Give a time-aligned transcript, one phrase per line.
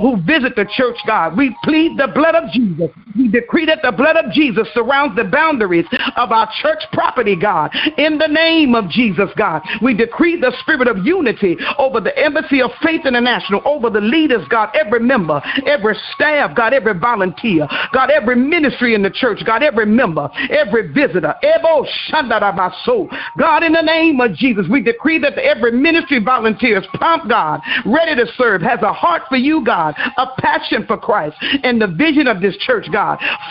[0.00, 1.36] Who visit the church, God.
[1.36, 2.90] We plead the blood of Jesus.
[3.16, 7.70] We decree that the blood of Jesus surrounds the boundaries of our church property, God.
[7.98, 12.62] In the name of Jesus, God, we decree the spirit of unity over the Embassy
[12.62, 18.10] of Faith International, over the leaders, God, every member, every staff, God, every volunteer, God,
[18.10, 21.34] every ministry in the church, God, every member, every visitor.
[21.42, 21.86] Ebo
[22.84, 23.08] soul.
[23.38, 27.60] God, in the name of Jesus, we decree that every ministry volunteer is prompt, God,
[27.84, 31.86] ready to serve, has a heart for you, God, a passion for Christ, and the
[31.86, 32.99] vision of this church, God,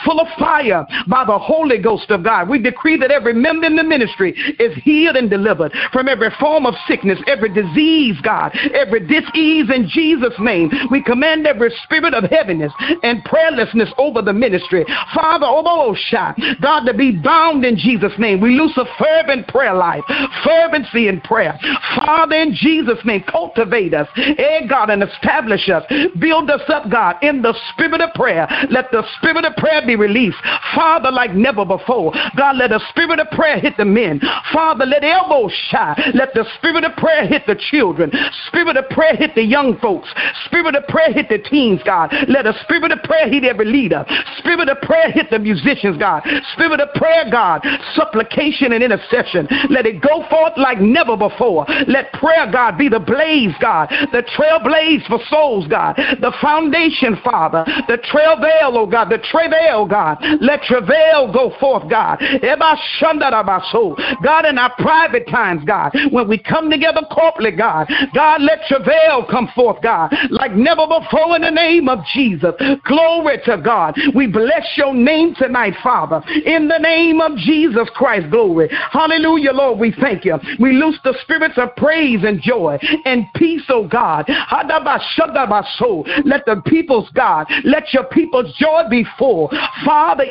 [0.06, 2.50] full of fire by the Holy Ghost of God.
[2.50, 6.66] We decree that every member in the ministry is healed and delivered from every form
[6.66, 10.72] of sickness, every disease, God, every disease in Jesus' name.
[10.92, 12.72] We command every spirit of heaviness
[13.04, 14.86] and prayerlessness over the ministry.
[15.14, 15.96] Father, oh,
[16.62, 18.42] God, to be bound in Jesus' name.
[18.42, 20.04] We loose a fervent prayer life,
[20.44, 21.58] fervency in prayer.
[21.96, 25.84] Father, in Jesus' name, cultivate us, eh, God, and establish us.
[26.20, 28.48] Build us up, God, in the spirit of prayer.
[28.70, 30.38] Let the spirit of prayer be released.
[30.76, 32.14] Father, like never before.
[32.36, 34.22] God, let the spirit of prayer hit the men.
[34.54, 36.12] Father, let elbows shy.
[36.14, 38.12] Let the spirit of prayer hit the children.
[38.48, 40.10] Spirit of prayer hit the young folks.
[40.46, 42.14] Spirit of prayer hit the teens, God.
[42.28, 44.06] Let a spirit of prayer hit every leader.
[44.38, 46.24] Spirit of prayer hit the musicians, God.
[46.54, 47.66] Spirit of prayer, God.
[47.96, 49.48] Supplication and intercession.
[49.70, 51.66] Let it go forth like never before.
[51.88, 53.90] Let prayer, God, be the blaze, God.
[54.12, 55.96] The trailblaze for souls, God.
[55.98, 57.64] The foundation, Father.
[57.88, 59.10] The travail, oh God.
[59.10, 60.18] The travail, God.
[60.42, 62.20] Let travail go forth, God.
[64.24, 69.26] God, in our private times, God, when we come together corporately, God, God, let travail
[69.30, 72.54] come forth, God, like never before in the name of Jesus.
[72.86, 73.98] Glory to God.
[74.16, 78.30] We bless your name tonight, Father, in the name of Jesus Christ.
[78.30, 78.70] Glory.
[78.92, 79.80] Hallelujah, Lord.
[79.80, 80.38] We thank you.
[80.60, 84.26] We loose the spirits of praise and joy and peace, oh God.
[86.26, 89.52] Let the people's God, let your people's joy be full.
[89.86, 90.26] Father,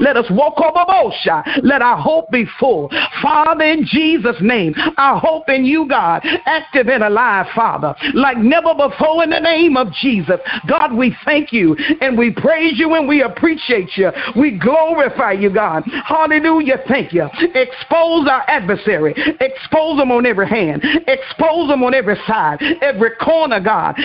[0.00, 1.60] let us walk over bosha.
[1.62, 2.90] Let our hope be full.
[3.22, 8.74] Father, in Jesus' name, our hope in you, God, active and alive, Father, like never
[8.74, 10.40] before in the name of Jesus.
[10.68, 14.10] God, we thank you and we praise you and we appreciate you.
[14.36, 15.84] We glorify you, God.
[16.04, 16.82] Hallelujah.
[16.88, 17.28] Thank you.
[17.54, 19.14] Expose our adversary.
[19.40, 20.82] Expose them on every hand.
[21.06, 23.96] Expose them on every side, every corner, God.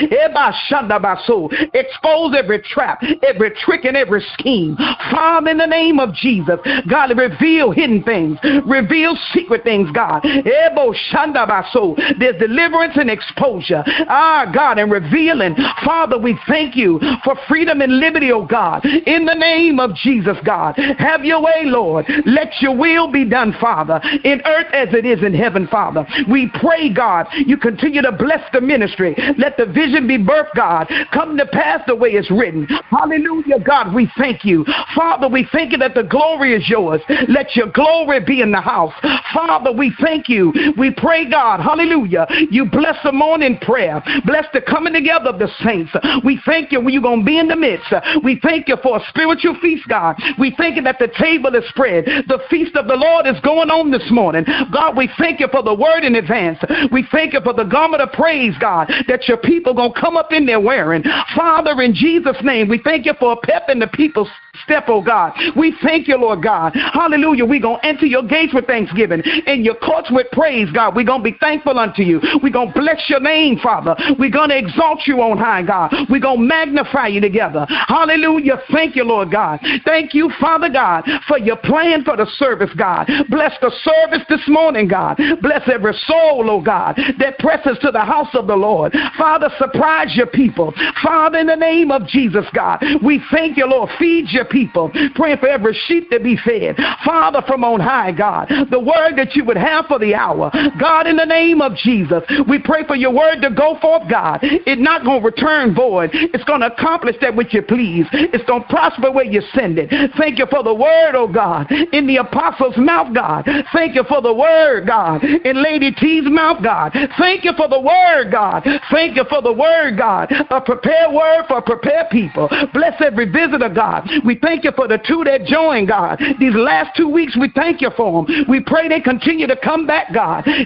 [1.74, 4.76] Expose every trap, every trick, and every scheme.
[5.12, 10.22] Father, in the name of Jesus, God, reveal hidden things, reveal secret things, God.
[10.24, 13.84] There's deliverance and exposure.
[14.08, 15.56] Ah, God, and revealing.
[15.86, 18.86] Father, we thank you for freedom and liberty, oh God.
[18.86, 20.76] In the name of Jesus, God.
[20.98, 22.06] Have your way, Lord.
[22.26, 26.06] Let your will be done, Father, in earth as it is in heaven, Father.
[26.30, 29.16] We pray, God, you continue to bless the ministry.
[29.38, 30.92] Let the vision be birthed, God.
[31.14, 32.68] Come to pass the way it's written.
[32.90, 34.66] Hallelujah, God, we thank you.
[34.96, 37.02] Father, we thank you that the glory is yours.
[37.28, 38.94] Let your glory be in the house.
[39.34, 40.54] Father, we thank you.
[40.78, 42.28] We pray, God, hallelujah.
[42.50, 44.04] You bless the morning prayer.
[44.26, 45.92] Bless the coming together of the saints.
[46.24, 47.94] We thank you when you're going to be in the midst.
[48.24, 50.16] We thank you for a spiritual feast, God.
[50.40, 52.06] We thank you that the table is spread.
[52.28, 54.46] The feast of the Lord is going on this morning.
[54.72, 56.60] God, we thank you for the word in advance.
[56.92, 60.18] We thank you for the garment of praise, God, that your people going to come
[60.18, 61.04] up in there wearing.
[61.36, 61.43] Father,
[61.82, 64.30] in Jesus' name, we thank you for a pep in the people's
[64.64, 65.34] step, oh God.
[65.56, 66.74] We thank you, Lord God.
[66.94, 67.46] Hallelujah.
[67.46, 70.96] We're going to enter your gates with thanksgiving and your courts with praise, God.
[70.96, 72.22] We're going to be thankful unto you.
[72.42, 73.96] We're going to bless your name, Father.
[74.18, 75.94] We're going to exalt you on high, God.
[76.10, 77.66] We're going to magnify you together.
[77.88, 78.62] Hallelujah.
[78.72, 79.60] Thank you, Lord God.
[79.86, 83.10] Thank you, Father God, for your plan for the service, God.
[83.30, 85.20] Bless the service this morning, God.
[85.42, 88.96] Bless every soul, oh God, that presses to the house of the Lord.
[89.18, 90.74] Father, surprise your people.
[91.02, 93.90] Father, in the name of Jesus, God, we thank you, Lord.
[94.00, 94.92] Feed your people.
[95.16, 96.78] Praying for every sheep to be fed.
[97.06, 100.52] Father, from on high, God, the word that you would have for the hour.
[100.80, 104.40] God, in the name of Jesus, we pray for your word to go forth, God.
[104.42, 106.12] It's not going to return void.
[106.14, 108.06] It's going to accomplish that which you please.
[108.12, 109.90] It's going to prosper where you send it.
[110.18, 113.48] Thank you for the word, oh God, in the apostles' mouth, God.
[113.74, 116.96] Thank you for the word, God, in Lady T's mouth, God.
[117.18, 118.68] Thank you for the word, God.
[118.92, 120.32] Thank you for the word, God.
[120.50, 122.50] A prepared word for prepared people.
[122.74, 124.10] Bless every visitor, God.
[124.26, 126.20] We We thank you for the two that joined, God.
[126.40, 128.46] These last two weeks, we thank you for them.
[128.50, 130.44] We pray they continue to come back, God.
[130.46, 130.64] They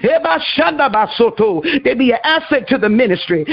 [1.94, 3.44] be an asset to the ministry.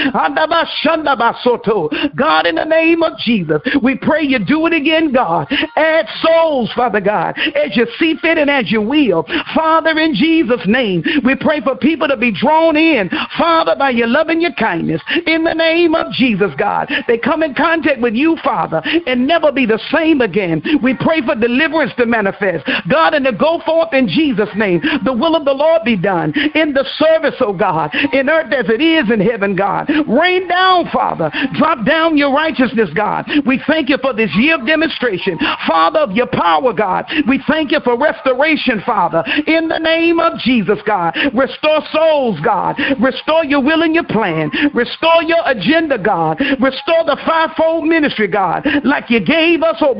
[2.15, 5.51] God, in the name of Jesus, we pray you do it again, God.
[5.75, 9.25] Add souls, Father God, as you see fit and as you will.
[9.53, 14.07] Father, in Jesus' name, we pray for people to be drawn in, Father, by your
[14.07, 15.01] love and your kindness.
[15.27, 19.51] In the name of Jesus, God, they come in contact with you, Father, and never
[19.51, 20.61] be the same again.
[20.81, 22.65] We pray for deliverance to manifest.
[22.89, 24.81] God, and to go forth in Jesus' name.
[25.03, 28.65] The will of the Lord be done in the service, oh God, in earth as
[28.69, 29.89] it is in heaven, God.
[30.07, 31.31] Rain down, Father.
[31.57, 33.29] Drop down your righteousness, God.
[33.45, 35.37] We thank you for this year of demonstration,
[35.67, 37.05] Father, of your power, God.
[37.27, 41.15] We thank you for restoration, Father, in the name of Jesus, God.
[41.33, 42.79] Restore souls, God.
[42.99, 44.51] Restore your will and your plan.
[44.73, 46.39] Restore your agenda, God.
[46.39, 49.94] Restore the fivefold ministry, God, like you gave us, Obosha,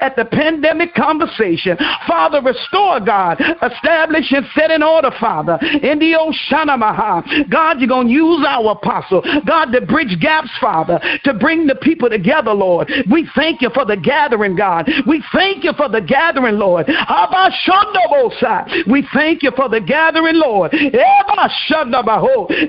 [0.00, 1.76] at the pandemic conversation.
[2.06, 3.40] Father, restore, God.
[3.62, 5.58] Establish and set in order, Father.
[5.82, 7.50] In the Oshanamaha.
[7.50, 11.74] God, you're going to use our apostle, God, to bridge gaps, Father, to bring the
[11.74, 12.90] people together, Lord.
[13.10, 14.88] We thank you for the gathering, God.
[15.06, 16.86] We thank you for the gathering, Lord.
[18.86, 20.72] We thank you for the gathering, Lord.
[20.72, 20.90] Hey,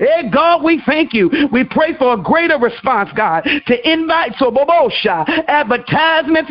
[0.08, 1.30] eh, God, we thank you.
[1.52, 6.47] We pray for a greater response, God, to invite Ikandamosha, Sokotoloboshanda.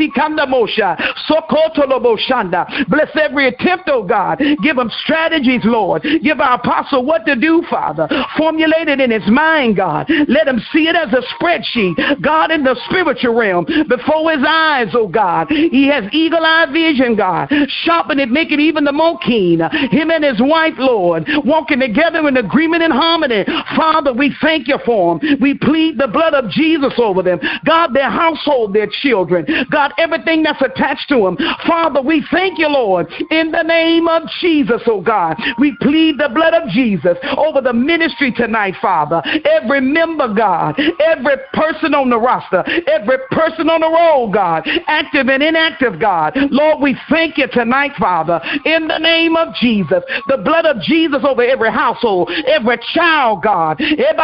[2.89, 4.39] Bless every attempt, oh God.
[4.63, 6.05] Give him strategies, Lord.
[6.23, 8.09] Give our apostle what to do, Father.
[8.37, 10.09] Formulate it in his mind, God.
[10.29, 14.89] Let him see it as a spreadsheet, God, in the spiritual realm before his eyes,
[14.95, 15.49] oh God.
[15.49, 17.49] He has eagle eye vision, God.
[17.85, 19.61] Sharpen it, make it even the more keen.
[19.91, 23.45] Him and his wife, Lord, walking together in agreement and harmony.
[23.77, 25.39] Father, we thank you for them.
[25.41, 27.41] We plead the blood of Jesus over them.
[27.65, 29.47] God, their household, their children.
[29.71, 31.37] God, everything that's attached to them.
[31.67, 35.37] Father, we thank you, Lord, in the name of Jesus, oh God.
[35.59, 39.23] We plead the blood of Jesus over the ministry tonight, Father.
[39.45, 45.29] Every member, God, every person on the roster, every person on the roll, God, active
[45.29, 46.37] and inactive, God.
[46.51, 50.03] Lord, we thank you tonight, Father, in the name of Jesus.
[50.29, 54.17] The blood of Jesus over every household, every child, God, every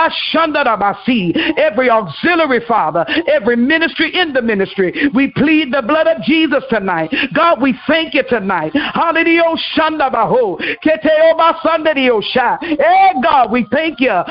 [1.91, 5.11] auxiliary, Father, every ministry in the ministry.
[5.15, 7.15] We plead the blood of Jesus tonight.
[7.35, 8.73] God, we thank you tonight.
[8.75, 9.43] Hallelujah.
[12.61, 14.23] Hey, eh, God, we thank you.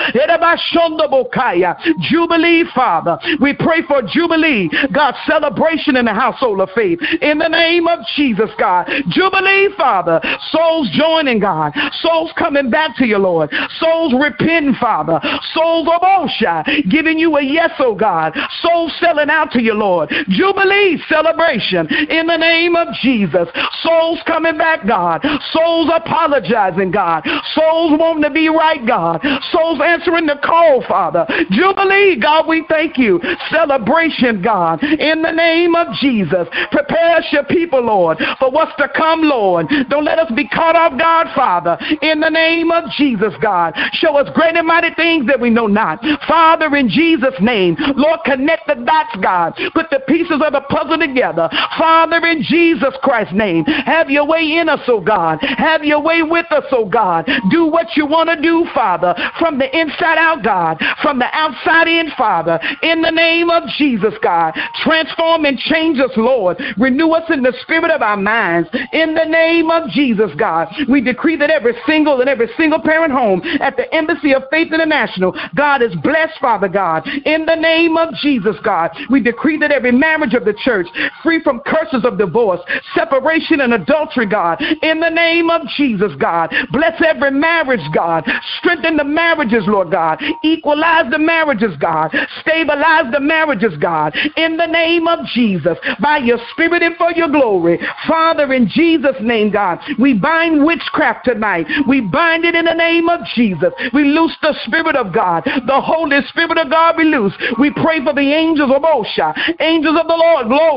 [2.00, 3.18] Jubilee, Father.
[3.40, 7.00] We pray for Jubilee, God, celebration in the household of faith.
[7.22, 8.90] In the name of Jesus, God.
[9.10, 10.22] Jubilee, Father.
[10.52, 11.74] Souls joining, God.
[12.02, 13.52] Souls coming back to you, Lord.
[13.80, 15.20] Souls repenting, Father.
[15.54, 18.38] Souls oh, of Osha giving you a yes, oh God.
[18.62, 20.10] Souls selling out to you, Lord.
[20.30, 23.48] Jubilee celebration in the name of Jesus.
[23.82, 25.26] Souls coming back, God.
[25.52, 27.24] Souls apologizing, God.
[27.54, 29.22] Souls wanting to be right, God.
[29.52, 31.26] Souls answering the call, Father.
[31.50, 33.20] Jubilee, God, we thank you.
[33.50, 36.48] Celebration, God, in the name of Jesus.
[36.72, 39.68] Prepare us your people, Lord, for what's to come, Lord.
[39.90, 43.74] Don't let us be caught off guard, Father, in the name of Jesus, God.
[43.94, 46.00] Show us great and mighty things that we know not.
[46.28, 49.54] Father, in Jesus' name, Lord, connect the dots, God.
[49.74, 51.50] Put the pieces of the puzzle together.
[51.78, 55.40] Father, in Jesus Christ's name, have your way in us, oh God.
[55.42, 57.30] Have your way with us, oh God.
[57.50, 61.88] Do what you want to do, Father, from the inside out, God, from the outside
[61.88, 64.54] in, Father, in the name of Jesus, God.
[64.84, 66.62] Transform and change us, Lord.
[66.78, 68.70] Renew us in the spirit of our minds.
[68.94, 73.14] In the name of Jesus, God, we decree that every single and every single parent
[73.14, 77.08] home at the Embassy of Faith International, God is blessed, Father God.
[77.26, 80.81] In the name of Jesus, God, we decree that every marriage of the church,
[81.24, 82.62] free from curses of divorce,
[82.96, 88.30] separation, and adultery, God, in the name of Jesus, God, bless every marriage, God.
[88.60, 90.22] Strengthen the marriages, Lord God.
[90.44, 92.16] Equalize the marriages, God.
[92.42, 94.16] Stabilize the marriages, God.
[94.38, 97.80] In the name of Jesus, by your spirit and for your glory.
[98.08, 101.68] Father, in Jesus' name, God, we bind witchcraft tonight.
[101.88, 103.74] We bind it in the name of Jesus.
[103.94, 105.44] We loose the Spirit of God.
[105.46, 107.34] The Holy Spirit of God be loose.
[107.60, 110.71] We pray for the angels of Osha, angels of the Lord, glory,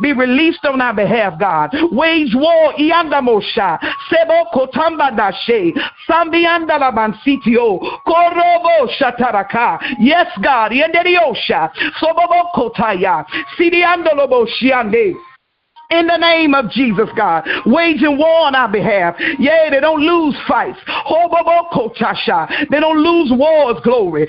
[0.00, 1.70] be released on our behalf, God.
[1.92, 3.78] Wage war, Iandamosha,
[4.10, 5.72] Sebo Kotamba Dashe,
[6.08, 9.78] Sambianda Labansitio, Korobo Shataraka.
[9.98, 13.24] Yes, God, Yenderiosha, Sobobo Kotaya,
[13.58, 15.14] Sidiandolobo Shiande.
[15.90, 17.48] In the name of Jesus, God.
[17.64, 19.14] Waging war on our behalf.
[19.38, 20.78] Yeah, they don't lose fights.
[21.06, 21.28] Oh,
[22.70, 24.26] they don't lose wars, glory.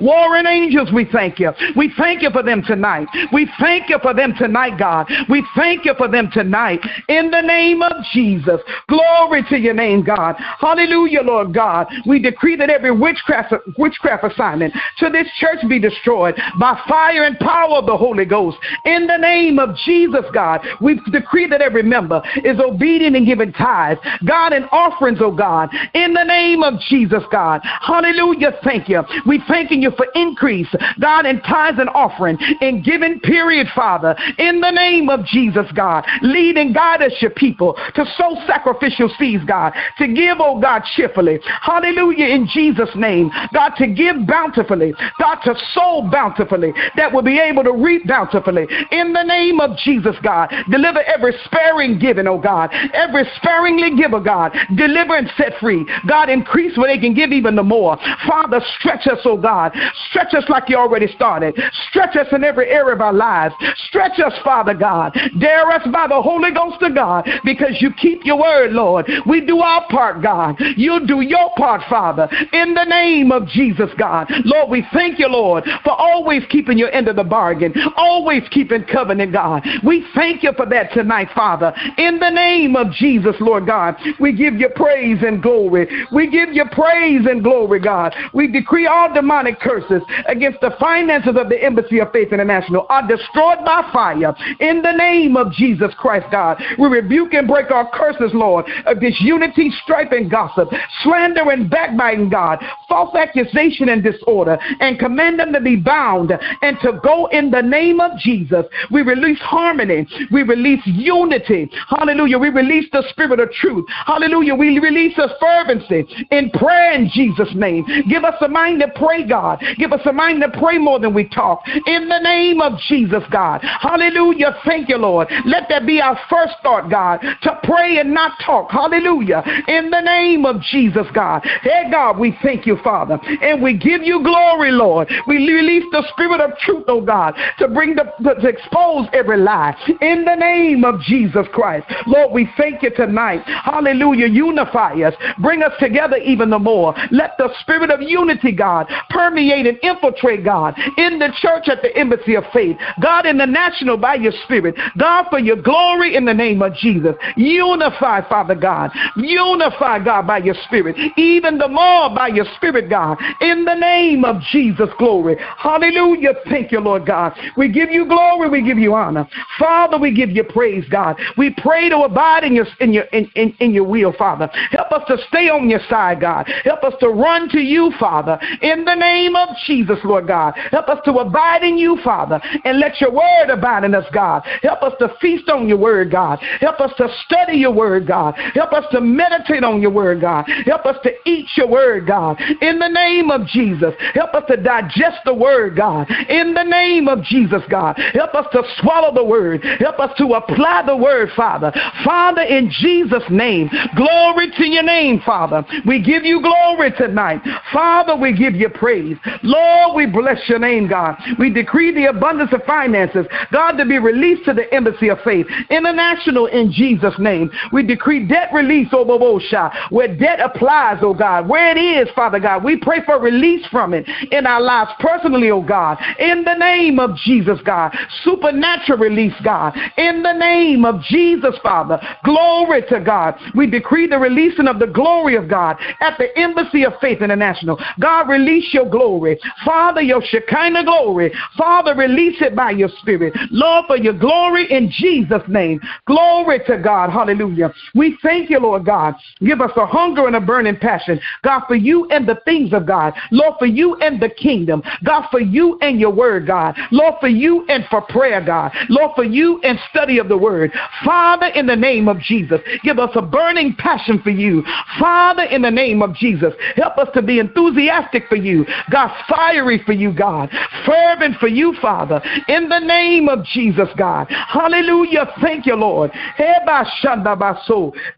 [0.00, 1.50] Warring angels, we thank you.
[1.76, 3.08] We thank you for them tonight.
[3.32, 5.10] We thank you for them tonight, God.
[5.28, 6.80] We thank you for them tonight.
[7.08, 8.60] In the name of Jesus.
[8.88, 10.36] Glory to your name, God.
[10.60, 11.88] Hallelujah, Lord God.
[12.06, 17.36] We decree that every witchcraft, witchcraft assignment to this church be destroyed by fire and
[17.40, 18.58] power of the Holy Ghost.
[18.84, 23.52] In the name of Jesus, God, we decree that every member is obedient and giving
[23.52, 25.70] tithes, God, and offerings, oh God.
[25.94, 27.60] In the name of Jesus, God.
[27.64, 28.52] Hallelujah.
[28.62, 29.02] Thank you.
[29.26, 30.68] We thanking you for increase,
[31.00, 34.16] God, in tithes and offering, in giving period, Father.
[34.38, 36.04] In the name of Jesus, God.
[36.22, 40.82] Lead and guide us, your people, to sow sacrificial seeds, God, to give, oh God,
[40.94, 41.40] cheerfully.
[41.62, 42.26] Hallelujah.
[42.26, 47.64] In Jesus' name, God, to give bountifully, God, to sow bountifully, that will be able
[47.64, 48.66] to reap bountifully.
[48.90, 54.20] In the name of Jesus, God, deliver every sparing giving, oh God, every sparingly giver,
[54.20, 55.86] God, deliver and set free.
[56.06, 57.96] God, increase where they can give even the more.
[58.28, 59.72] Father, stretch us, oh God.
[60.10, 61.60] Stretch us like you already started.
[61.88, 63.54] Stretch us in every area of our lives.
[63.88, 65.16] Stretch us, Father God.
[65.38, 69.10] Dare us by the Holy Ghost of God because you keep your word, Lord.
[69.26, 70.56] We do our part, God.
[70.76, 72.28] You do your part, Father.
[72.52, 74.30] In the name of Jesus, God.
[74.44, 78.84] Lord, we thank you, Lord, for always keeping your end of the bargain, always keeping
[78.84, 79.43] covenant, God.
[79.84, 81.74] We thank you for that tonight, Father.
[81.98, 85.86] In the name of Jesus, Lord God, we give you praise and glory.
[86.12, 88.14] We give you praise and glory, God.
[88.32, 93.06] We decree all demonic curses against the finances of the Embassy of Faith International are
[93.06, 94.34] destroyed by fire.
[94.60, 99.00] In the name of Jesus Christ, God, we rebuke and break our curses, Lord, of
[99.00, 100.68] disunity, strife, and gossip,
[101.02, 106.78] slander and backbiting, God, false accusation and disorder, and command them to be bound and
[106.80, 108.64] to go in the name of Jesus.
[108.90, 110.06] We release harmony.
[110.30, 111.70] We release unity.
[111.88, 112.38] Hallelujah.
[112.38, 113.86] We release the spirit of truth.
[114.06, 114.54] Hallelujah.
[114.54, 117.84] We release a fervency in prayer in Jesus' name.
[118.08, 119.62] Give us a mind to pray, God.
[119.78, 121.62] Give us a mind to pray more than we talk.
[121.86, 123.60] In the name of Jesus, God.
[123.80, 124.56] Hallelujah.
[124.64, 125.28] Thank you, Lord.
[125.44, 128.70] Let that be our first thought, God, to pray and not talk.
[128.70, 129.42] Hallelujah.
[129.68, 131.42] In the name of Jesus, God.
[131.62, 133.18] Hey, God, we thank you, Father.
[133.42, 135.10] And we give you glory, Lord.
[135.26, 139.76] We release the spirit of truth, oh God, to bring the, to expose every lie.
[140.00, 141.86] In the name of Jesus Christ.
[142.06, 143.42] Lord, we thank you tonight.
[143.44, 144.26] Hallelujah.
[144.26, 145.14] Unify us.
[145.38, 146.94] Bring us together even the more.
[147.10, 151.96] Let the spirit of unity, God, permeate and infiltrate, God, in the church at the
[151.96, 152.76] embassy of faith.
[153.00, 154.74] God, in the national by your spirit.
[154.98, 157.14] God, for your glory in the name of Jesus.
[157.36, 158.90] Unify, Father God.
[159.16, 160.96] Unify, God, by your spirit.
[161.16, 163.18] Even the more by your spirit, God.
[163.40, 165.36] In the name of Jesus, glory.
[165.58, 166.34] Hallelujah.
[166.48, 167.32] Thank you, Lord God.
[167.56, 168.48] We give you glory.
[168.48, 169.13] We give you honor.
[169.58, 171.20] Father, we give you praise, God.
[171.36, 174.48] We pray to abide in your, in your, in, in, in your will, Father.
[174.70, 176.46] Help us to stay on your side, God.
[176.64, 178.38] Help us to run to you, Father.
[178.62, 180.54] In the name of Jesus, Lord God.
[180.70, 182.40] Help us to abide in you, Father.
[182.64, 184.42] And let your word abide in us, God.
[184.62, 186.38] Help us to feast on your word, God.
[186.60, 188.34] Help us to study your word, God.
[188.54, 190.44] Help us to meditate on your word, God.
[190.64, 192.40] Help us to eat your word, God.
[192.60, 193.94] In the name of Jesus.
[194.14, 196.10] Help us to digest the word, God.
[196.28, 197.98] In the name of Jesus, God.
[198.12, 199.64] Help us to swallow the word.
[199.80, 201.72] Help us to apply the word, Father.
[202.04, 205.64] Father, in Jesus' name, glory to your name, Father.
[205.86, 207.42] We give you glory tonight.
[207.72, 209.16] Father, we give you praise.
[209.42, 211.16] Lord, we bless your name, God.
[211.38, 215.46] We decree the abundance of finances, God, to be released to the embassy of faith,
[215.70, 217.50] international in Jesus' name.
[217.72, 222.40] We decree debt release, oh, Bobosha, where debt applies, oh God, where it is, Father
[222.40, 222.64] God.
[222.64, 226.98] We pray for release from it in our lives personally, oh God, in the name
[226.98, 227.96] of Jesus, God.
[228.22, 231.98] Supernatural release, God, in the name of Jesus, Father.
[232.24, 233.34] Glory to God.
[233.54, 237.80] We decree the releasing of the glory of God at the Embassy of Faith International.
[238.00, 239.38] God, release your glory.
[239.64, 241.32] Father, your Shekinah glory.
[241.56, 243.34] Father, release it by your spirit.
[243.50, 245.80] Lord, for your glory in Jesus' name.
[246.06, 247.10] Glory to God.
[247.10, 247.72] Hallelujah.
[247.94, 249.14] We thank you, Lord God.
[249.40, 251.20] Give us a hunger and a burning passion.
[251.42, 253.14] God, for you and the things of God.
[253.30, 254.82] Lord, for you and the kingdom.
[255.04, 256.76] God, for you and your word, God.
[256.90, 258.72] Lord, for you and for prayer, God.
[258.88, 260.72] Lord, for you and study of the word.
[261.04, 264.62] Father, in the name of Jesus, give us a burning passion for you.
[264.98, 268.66] Father, in the name of Jesus, help us to be enthusiastic for you.
[268.90, 270.50] God, fiery for you, God.
[270.86, 272.20] Fervent for you, Father.
[272.48, 274.26] In the name of Jesus, God.
[274.30, 275.32] Hallelujah.
[275.40, 276.12] Thank you, Lord.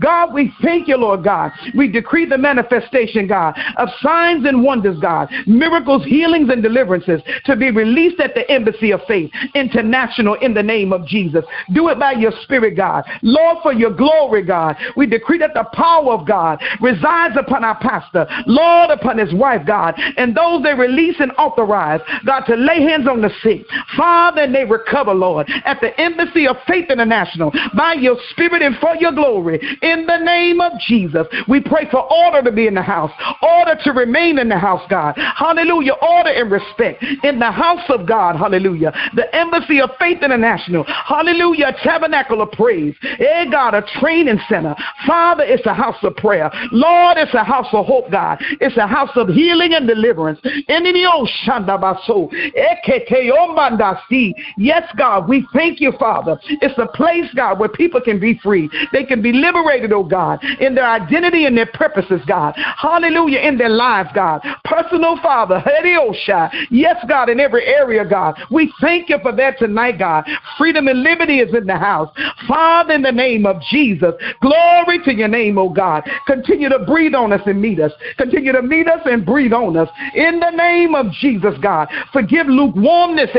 [0.01, 1.53] God, we thank you, Lord God.
[1.75, 5.29] We decree the manifestation, God, of signs and wonders, God.
[5.47, 10.63] Miracles, healings, and deliverances to be released at the Embassy of Faith International in the
[10.63, 11.45] name of Jesus.
[11.75, 13.05] Do it by your spirit, God.
[13.23, 14.77] Lord, for your glory, God.
[14.97, 19.67] We decree that the power of God resides upon our pastor, Lord, upon his wife,
[19.67, 23.67] God, and those they release and authorize, God, to lay hands on the sick.
[23.97, 28.77] Father, and they recover, Lord, at the Embassy of Faith International by your spirit and
[28.77, 29.61] for your glory.
[29.83, 33.11] In the name of Jesus, we pray for order to be in the house,
[33.43, 35.17] order to remain in the house, God.
[35.37, 35.95] Hallelujah.
[36.01, 38.37] Order and respect in the house of God.
[38.37, 38.93] Hallelujah.
[39.15, 40.36] The Embassy of Faith International.
[40.85, 41.75] Hallelujah.
[41.83, 42.95] Tabernacle of praise.
[43.01, 44.75] Hey, God, a training center.
[45.07, 46.51] Father, it's a house of prayer.
[46.73, 48.39] Lord, it's a house of hope, God.
[48.61, 50.41] It's a house of healing and deliverance.
[50.45, 50.81] Eh,
[54.59, 56.39] yes, God, we thank you, Father.
[56.49, 58.71] It's a place, God, where people can be free.
[58.93, 62.55] They can be liberated, oh God, in their identity and their purposes, God.
[62.57, 64.43] Hallelujah, in their lives, God.
[64.65, 65.63] Personal Father,
[66.71, 68.39] yes, God, in every area, God.
[68.51, 70.25] We thank you for that tonight, God.
[70.59, 72.11] Freedom and liberty is in the house.
[72.49, 76.09] Father, in the name of Jesus, glory to your name, oh God.
[76.27, 77.93] Continue to breathe on us and meet us.
[78.17, 79.89] Continue to meet us and breathe on us.
[80.15, 81.89] In the name of Jesus, God.
[82.13, 83.31] Forgive lukewarmness,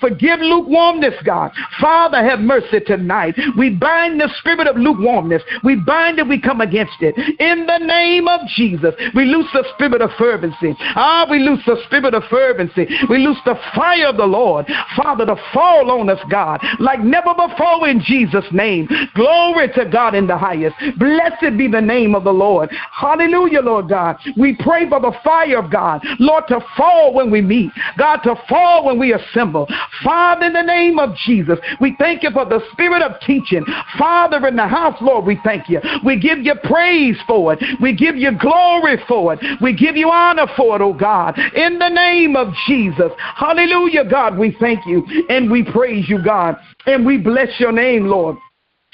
[0.00, 1.52] Forgive lukewarmness, God.
[1.80, 3.34] Father, have mercy tonight.
[3.56, 5.42] We bind the spirit of lukewarmness.
[5.64, 7.16] We bind it, we come against it.
[7.40, 10.74] In the name of Jesus, we loose the spirit of fervency.
[10.96, 12.86] Ah, we loose the spirit of fervency.
[13.08, 14.66] We loose the fire of the Lord,
[14.96, 15.36] Father, to
[15.80, 18.88] fall on us, God, like never before in Jesus' name.
[19.14, 20.76] Glory to God in the highest.
[20.98, 22.70] Blessed be the name of the Lord.
[22.92, 24.16] Hallelujah, Lord God.
[24.36, 28.34] We pray for the fire of God, Lord, to fall when we meet, God, to
[28.48, 29.68] fall when we assemble.
[30.04, 33.64] Father, in the name of Jesus, we thank you for the spirit of teaching.
[33.98, 35.80] Father, in the house, Lord, we thank you.
[36.04, 37.62] We give you praise for it.
[37.80, 39.40] We give you glory for it.
[39.60, 41.38] We give you honor for it, oh God.
[41.54, 43.12] In the name of Jesus.
[43.36, 46.56] Hallelujah, God, we thank you and we praise you, God.
[46.86, 48.36] And we bless your name, Lord.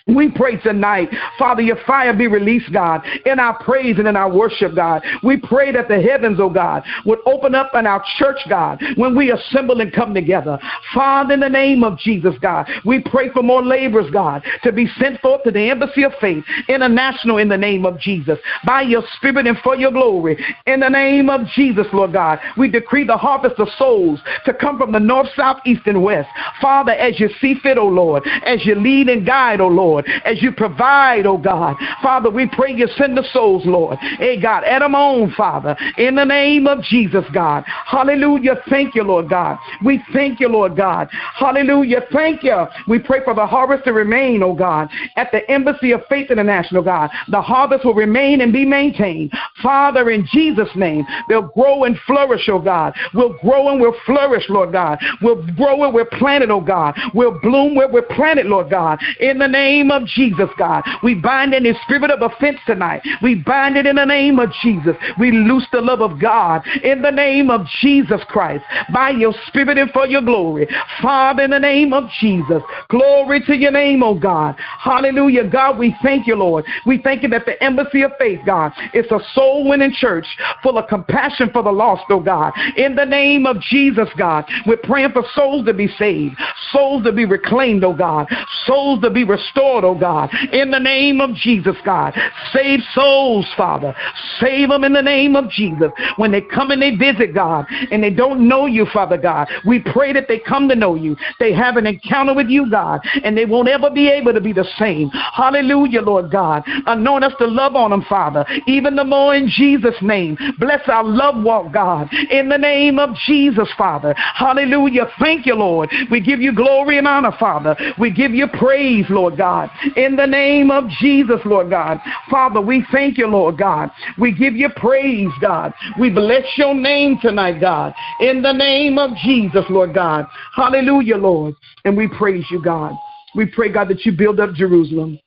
[0.07, 4.33] We pray tonight, Father, your fire be released, God, in our praise and in our
[4.33, 5.03] worship, God.
[5.25, 9.17] We pray that the heavens, oh God, would open up in our church, God, when
[9.17, 10.61] we assemble and come together.
[10.95, 14.87] Father, in the name of Jesus, God, we pray for more laborers, God, to be
[14.97, 19.03] sent forth to the Embassy of Faith International in the name of Jesus, by your
[19.17, 20.39] spirit and for your glory.
[20.67, 24.79] In the name of Jesus, Lord God, we decree the harvest of souls to come
[24.79, 26.29] from the north, south, east, and west.
[26.63, 30.23] Father, as you see fit, oh Lord, as you lead and guide, oh Lord, Lord,
[30.25, 31.77] as you provide, oh God.
[32.03, 33.99] Father, we pray you send the souls, Lord.
[34.19, 37.65] Hey, God, add them on, Father, in the name of Jesus, God.
[37.87, 38.57] Hallelujah.
[38.69, 39.59] Thank you, Lord God.
[39.85, 41.09] We thank you, Lord God.
[41.11, 42.03] Hallelujah.
[42.13, 42.67] Thank you.
[42.87, 46.83] We pray for the harvest to remain, oh God, at the Embassy of Faith International,
[46.83, 47.11] God.
[47.29, 49.33] The harvest will remain and be maintained.
[49.63, 52.95] Father, in Jesus' name, they'll grow and flourish, oh God.
[53.15, 54.99] We'll grow and we'll flourish, Lord God.
[55.23, 56.99] We'll grow where we're planted, oh God.
[57.15, 58.99] We'll bloom where we're planted, Lord God.
[59.21, 60.83] In the name name of Jesus, God.
[61.03, 63.03] We bind any spirit of offense tonight.
[63.23, 64.97] We bind it in the name of Jesus.
[65.19, 69.79] We loose the love of God in the name of Jesus Christ by your spirit
[69.79, 70.69] and for your glory.
[71.01, 74.57] Father, in the name of Jesus, glory to your name, oh God.
[74.59, 75.49] Hallelujah.
[75.49, 76.65] God, we thank you, Lord.
[76.85, 80.27] We thank you that the embassy of faith, God, is a soul winning church
[80.63, 82.53] full of compassion for the lost, oh God.
[82.77, 86.37] In the name of Jesus, God, we're praying for souls to be saved,
[86.73, 88.27] souls to be reclaimed, oh God,
[88.67, 92.15] souls to be restored Lord, oh God, in the name of Jesus, God.
[92.51, 93.95] Save souls, Father.
[94.41, 95.91] Save them in the name of Jesus.
[96.17, 99.81] When they come and they visit, God, and they don't know you, Father God, we
[99.81, 101.15] pray that they come to know you.
[101.39, 104.55] They have an encounter with you, God, and they won't ever be able to be
[104.55, 105.11] the same.
[105.11, 106.63] Hallelujah, Lord God.
[106.87, 110.39] Anoint us to love on them, Father, even the more in Jesus' name.
[110.59, 114.15] Bless our love walk, God, in the name of Jesus, Father.
[114.17, 115.11] Hallelujah.
[115.21, 115.91] Thank you, Lord.
[116.11, 117.77] We give you glory and honor, Father.
[117.99, 119.66] We give you praise, Lord God.
[119.67, 119.97] God.
[119.97, 122.01] In the name of Jesus, Lord God.
[122.31, 123.91] Father, we thank you, Lord God.
[124.19, 125.73] We give you praise, God.
[125.99, 127.95] We bless your name tonight, God.
[128.21, 130.27] In the name of Jesus, Lord God.
[130.55, 131.55] Hallelujah, Lord.
[131.85, 132.95] And we praise you, God.
[133.35, 135.19] We pray, God, that you build up Jerusalem.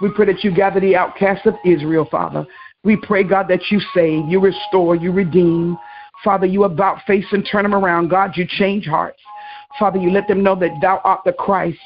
[0.00, 2.46] We pray that you gather the outcasts of Israel, Father.
[2.82, 5.78] We pray, God, that you save, you restore, you redeem.
[6.22, 8.08] Father, you about face and turn them around.
[8.08, 9.20] God, you change hearts.
[9.78, 11.78] Father, you let them know that thou art the Christ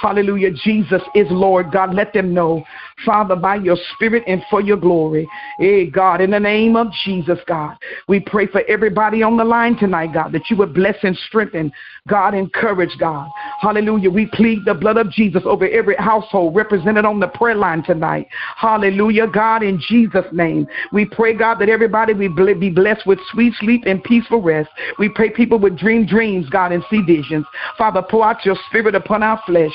[0.00, 0.50] Hallelujah.
[0.50, 1.72] Jesus is Lord.
[1.72, 2.64] God, let them know,
[3.04, 5.28] Father, by your spirit and for your glory.
[5.58, 7.76] Hey, God, in the name of Jesus, God,
[8.08, 11.72] we pray for everybody on the line tonight, God, that you would bless and strengthen,
[12.08, 13.28] God, encourage, God.
[13.60, 14.10] Hallelujah.
[14.10, 18.28] We plead the blood of Jesus over every household represented on the prayer line tonight.
[18.56, 19.26] Hallelujah.
[19.26, 24.02] God, in Jesus' name, we pray, God, that everybody be blessed with sweet sleep and
[24.04, 24.70] peaceful rest.
[24.98, 27.44] We pray people would dream dreams, God, and see visions.
[27.76, 29.74] Father, pour out your spirit upon our flesh.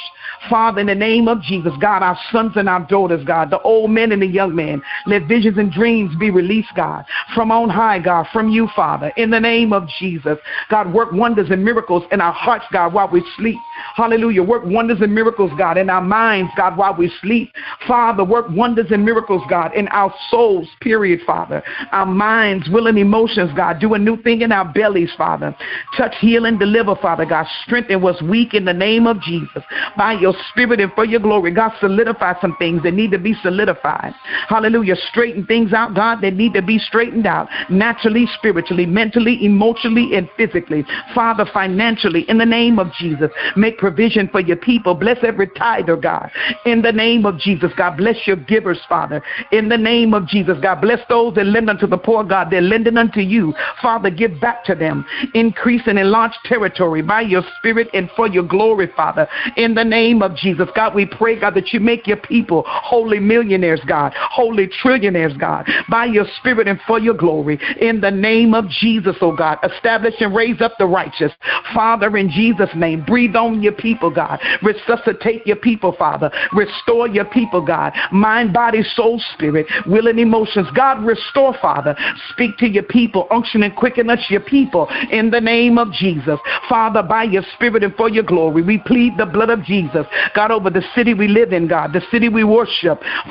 [0.50, 3.92] Father, in the name of Jesus, God, our sons and our daughters, God, the old
[3.92, 7.06] men and the young men, let visions and dreams be released, God,
[7.36, 10.38] from on high, God, from you, Father, in the name of Jesus.
[10.70, 13.58] God, work wonders and miracles in our hearts, God, while we sleep.
[13.96, 14.44] Hallelujah.
[14.44, 17.52] Work wonders and miracles, God, in our minds, God, while we sleep.
[17.88, 21.64] Father, work wonders and miracles, God, in our souls, period, Father.
[21.92, 23.80] Our minds, will, and emotions, God.
[23.80, 25.56] Do a new thing in our bellies, Father.
[25.98, 27.48] Touch, heal, and deliver, Father, God.
[27.66, 29.64] Strengthen what's weak in the name of Jesus.
[29.98, 33.34] By your spirit and for your glory, God, solidify some things that need to be
[33.42, 34.14] solidified.
[34.48, 34.96] Hallelujah.
[35.10, 40.30] Straighten things out, God, that need to be straightened out naturally, spiritually, mentally, emotionally, and
[40.38, 40.86] physically.
[41.16, 43.32] Father, financially, in the name of Jesus.
[43.56, 44.94] Make provision for your people.
[44.94, 46.30] Bless every tither, God.
[46.66, 47.98] In the name of Jesus, God.
[47.98, 49.24] Bless your givers, Father.
[49.52, 50.82] In the name of Jesus, God.
[50.82, 52.50] Bless those that lend unto the poor, God.
[52.52, 53.54] They're lending unto you.
[53.82, 55.06] Father, give back to them.
[55.34, 59.28] Increase and enlarge territory by your spirit and for your glory, Father.
[59.58, 63.20] In the name of Jesus, God, we pray, God, that you make your people holy
[63.20, 64.12] millionaires, God.
[64.16, 65.66] Holy trillionaires, God.
[65.90, 67.58] By your spirit and for your glory.
[67.80, 69.60] In the name of Jesus, oh God.
[69.64, 71.32] Establish and raise up the righteous.
[71.74, 74.42] Father, in Jesus' name, breathe on your people, God.
[74.62, 76.30] Resuscitate your people, Father.
[76.52, 77.94] Restore your people, God.
[78.12, 80.68] Mind, body, soul, spirit, will, and emotions.
[80.76, 81.96] God, restore, Father.
[82.32, 83.26] Speak to your people.
[83.32, 86.40] Unction and quicken us, your people, in the name of Jesus.
[86.68, 90.06] Father, by your spirit and for your glory, we plead the blood of Jesus.
[90.36, 92.81] God, over the city we live in, God, the city we worship.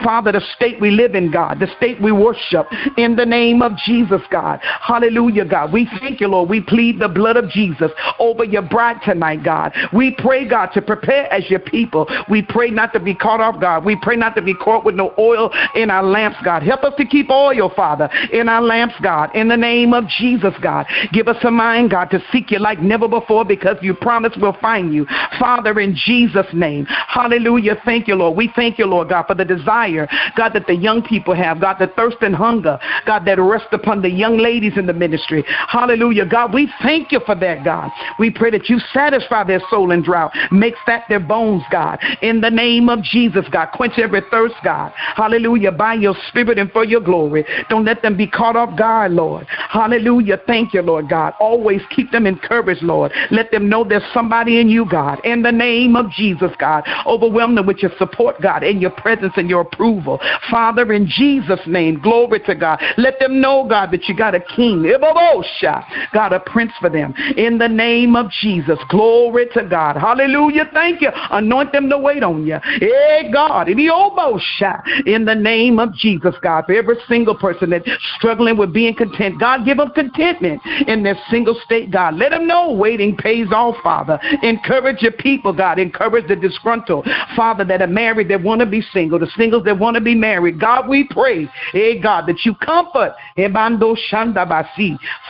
[0.03, 3.77] Father, the state we live in, God, the state we worship, in the name of
[3.77, 4.61] Jesus, God.
[4.63, 5.73] Hallelujah, God.
[5.73, 6.49] We thank you, Lord.
[6.49, 9.73] We plead the blood of Jesus over your bride tonight, God.
[9.93, 12.09] We pray, God, to prepare as your people.
[12.29, 13.85] We pray not to be caught off, God.
[13.85, 16.63] We pray not to be caught with no oil in our lamps, God.
[16.63, 19.35] Help us to keep oil, Father, in our lamps, God.
[19.35, 20.87] In the name of Jesus, God.
[21.13, 24.57] Give us a mind, God, to seek you like never before because you promised we'll
[24.61, 25.07] find you.
[25.39, 26.87] Father, in Jesus' name.
[26.87, 27.81] Hallelujah.
[27.85, 28.37] Thank you, Lord.
[28.37, 31.77] We thank you, Lord God, for the desire, God, that the young people have, God,
[31.79, 35.45] the thirst and hunger, God, that rests upon the young ladies in the ministry.
[35.69, 36.27] Hallelujah.
[36.27, 37.91] God, we thank you for that, God.
[38.19, 41.99] We pray that you satisfy their soul in drought, make fat their bones, God.
[42.23, 44.93] In the name of Jesus, God, quench every thirst, God.
[44.95, 45.73] Hallelujah.
[45.73, 47.45] By your spirit and for your glory.
[47.69, 49.47] Don't let them be caught off guard, Lord.
[49.49, 50.41] Hallelujah.
[50.47, 51.35] Thank you, Lord God.
[51.41, 53.13] Always keep them encouraged, Lord.
[53.31, 55.25] Let them know there's somebody in you, God.
[55.25, 56.85] In the name of Jesus, God.
[57.07, 60.21] Overwhelm them with your support, God, and your presence and your approval.
[60.51, 62.83] Father, in Jesus' name, glory to God.
[62.97, 64.83] Let them know, God, that you got a king.
[66.13, 67.15] God, a prince for them.
[67.37, 69.97] In the name of Jesus, glory to God.
[69.97, 70.69] Hallelujah.
[70.73, 71.11] Thank you.
[71.31, 72.59] Anoint them to wait on you.
[72.81, 73.69] Hey, God.
[73.69, 73.79] In
[75.25, 79.65] the name of Jesus, God, for every single person that's struggling with being content, God,
[79.65, 82.15] give them contentment in their single state, God.
[82.15, 84.19] Let them know waiting pays off, Father.
[84.43, 85.79] Encourage your people, God.
[85.79, 89.79] Encourage the disgruntled, Father, that are married that want to be single, the singles that
[89.79, 90.59] want to be married.
[90.61, 93.15] God, we pray, hey, God, that you comfort.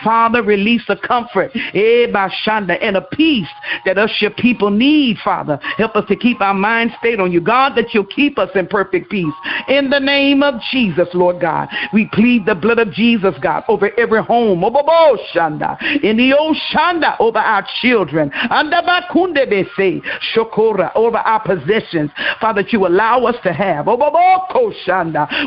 [0.05, 3.49] Father, release a comfort and a peace
[3.85, 5.59] that us, your people, need, Father.
[5.77, 7.41] Help us to keep our mind stayed on you.
[7.41, 9.35] God, that you'll keep us in perfect peace.
[9.69, 13.91] In the name of Jesus, Lord God, we plead the blood of Jesus, God, over
[13.99, 14.63] every home.
[14.63, 14.73] In
[16.17, 18.31] the Oshanda, over our children.
[20.95, 22.11] Over our possessions.
[22.41, 23.70] Father, that you allow us to have.
[24.53, 24.73] Oh,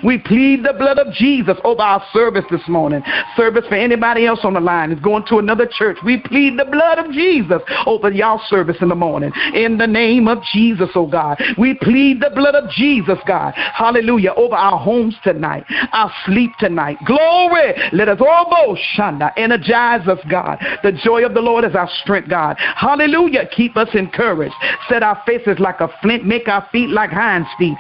[0.04, 3.02] we plead the blood of Jesus over our service this morning.
[3.36, 5.98] Service for anybody else on the line is going to another church.
[6.04, 9.32] We plead the blood of Jesus over y'all service in the morning.
[9.54, 11.42] In the name of Jesus, oh God.
[11.58, 13.54] We plead the blood of Jesus, God.
[13.56, 14.34] Hallelujah.
[14.36, 16.98] Over our homes tonight, our sleep tonight.
[17.06, 17.74] Glory.
[17.92, 19.32] Let us all shanda.
[19.38, 20.60] Energize us, God.
[20.84, 22.58] The joy of the Lord is our strength, God.
[22.58, 23.48] Hallelujah.
[23.56, 24.56] Keep us encouraged.
[24.90, 26.26] Set our faces like a flint.
[26.26, 27.78] Make our feet like hinds feet.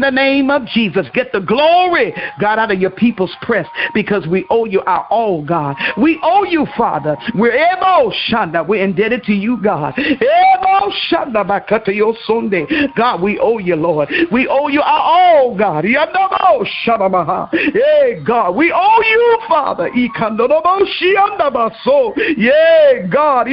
[0.00, 1.06] The name of Jesus.
[1.14, 5.44] Get the glory, God, out of your people's press because we owe you our all,
[5.44, 5.76] God.
[5.96, 7.16] We owe you, Father.
[7.34, 8.66] We're able, shanda.
[8.66, 9.94] We're indebted to you, God.
[9.98, 12.66] Ebo shanda bakata yo Sunday.
[12.96, 14.08] God, we owe you, Lord.
[14.32, 15.84] We owe you our all, God.
[15.84, 17.48] Yandabo shadamaha.
[17.52, 19.90] Hey, God, we owe you, Father.
[19.90, 22.12] Ikandobo shiandabaso.
[22.36, 23.46] Yeah, God.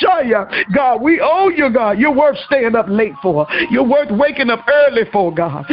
[0.00, 0.48] Shaya.
[0.74, 1.98] God, we owe you, God.
[1.98, 3.46] You're worth staying up late for.
[3.70, 5.66] You're worth waking up early for, God.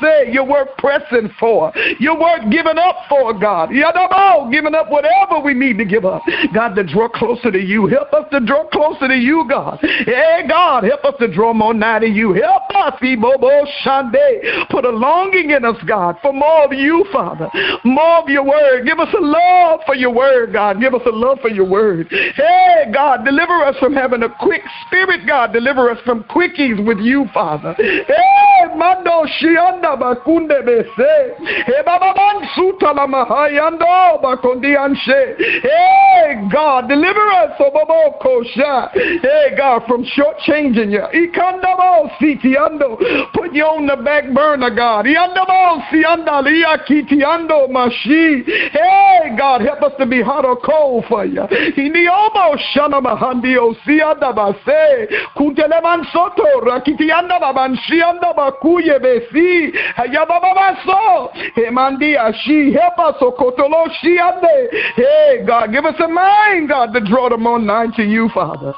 [0.00, 1.72] Say you're worth pressing for.
[1.98, 3.70] You're worth giving up for, God.
[3.70, 6.22] Giving up whatever we need to give up.
[6.52, 7.86] God, to draw closer to you.
[7.86, 9.78] Help us to draw closer to you, God.
[9.80, 12.32] Hey, God, help us to draw more nigh to you.
[12.32, 14.68] Help us, Ibobo Shande.
[14.70, 17.48] Put a longing in us, God, for more of you, Father.
[17.84, 18.86] More of your word.
[18.86, 20.80] Give us a love for your word, God.
[20.80, 22.08] Give us a love for your word.
[22.10, 25.52] Hey, God, deliver us from having a quick spirit, God.
[25.52, 27.74] Deliver us from quickies with you, Father.
[27.78, 31.36] Hey, Mando Shianda Bakunde Bese.
[31.66, 35.36] Hey, eh, Baba Mansuta la Mahayando Bakondianshe.
[35.38, 38.90] Hey, eh, God, deliver us, oh, Obabo oh, Kosha.
[38.92, 41.04] Hey, God, from shortchanging you.
[41.12, 42.98] Ikandabo Sitiando.
[43.32, 45.06] Put you on the back burner, God.
[45.06, 48.44] Iandabo Sianda Liakitiando Mashi.
[48.44, 51.42] Hey, God, help us to be hot or cold for you.
[51.76, 55.08] Iniomo Shana Mahandio Sianda Base.
[55.36, 56.60] Kunteleman Soto
[57.04, 59.72] Rakitianda Babanshianda Bakuye Besi.
[59.96, 61.30] Hayababaso.
[61.54, 62.72] Hemandia Shi.
[62.72, 64.68] Help us, Okotolo Shiande.
[64.96, 68.74] Hey, God, give us a mind, God, to draw them on nine to you, Father.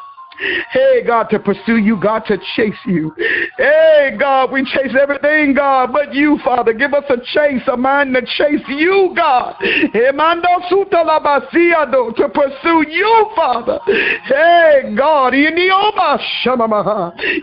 [0.70, 3.14] Hey, God, to pursue you, God, to chase you.
[3.56, 6.72] Hey, God, we chase everything, God, but you, Father.
[6.72, 9.56] Give us a chase, a mind to chase you, God.
[12.16, 13.78] To pursue you, Father.
[13.86, 15.34] Hey, God.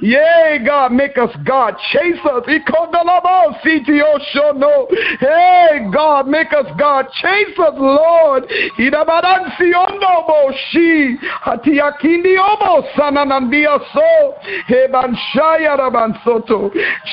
[0.01, 1.75] Yay, God, make us, God.
[1.91, 2.43] Chase us.
[5.19, 7.07] Hey, God, make us, God.
[7.21, 8.45] Chase us, Lord.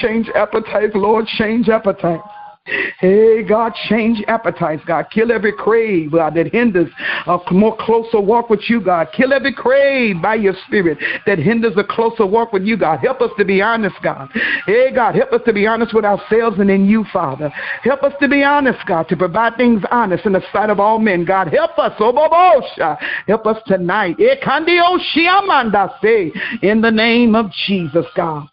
[0.00, 1.26] Change appetite, Lord.
[1.26, 2.20] Change appetite.
[2.98, 5.06] Hey, God, change appetites, God.
[5.10, 6.90] Kill every crave, God, that hinders
[7.26, 9.08] a more closer walk with you, God.
[9.14, 12.98] Kill every crave by your spirit that hinders a closer walk with you, God.
[12.98, 14.28] Help us to be honest, God.
[14.66, 17.48] Hey, God, help us to be honest with ourselves and in you, Father.
[17.82, 20.98] Help us to be honest, God, to provide things honest in the sight of all
[20.98, 21.48] men, God.
[21.48, 22.62] Help us, oh,
[23.26, 24.16] help us tonight.
[24.20, 24.98] Eh, oh,
[26.62, 28.48] in the name of Jesus, God.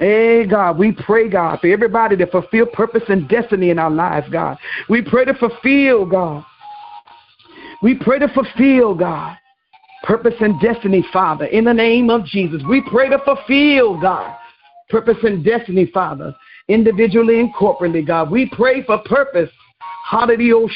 [0.00, 4.26] Hey, God, we pray, God, for everybody to fulfill purpose and destiny in our lives,
[4.28, 4.58] God.
[4.88, 6.44] We pray to fulfill, God.
[7.80, 9.36] We pray to fulfill, God,
[10.02, 12.60] purpose and destiny, Father, in the name of Jesus.
[12.68, 14.36] We pray to fulfill, God,
[14.88, 16.34] purpose and destiny, Father,
[16.66, 18.32] individually and corporately, God.
[18.32, 19.50] We pray for purpose.
[20.08, 20.66] Hallelujah.